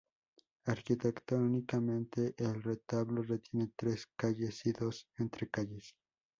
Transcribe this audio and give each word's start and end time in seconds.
Arquitectónicamente, 0.65 2.33
el 2.39 2.63
retablo 2.63 3.23
tiene 3.37 3.69
tres 3.75 4.07
calles 4.17 4.65
y 4.65 4.71
dos 4.71 5.07
entrecalles. 5.15 5.93